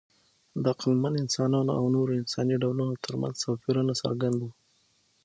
د 0.63 0.65
عقلمن 0.73 1.13
انسانانو 1.23 1.71
او 1.79 1.83
نورو 1.95 2.11
انساني 2.21 2.55
ډولونو 2.63 2.95
ترمنځ 3.05 3.35
توپیرونه 3.43 3.93
څرګند 4.01 4.35
وو. 4.39 4.49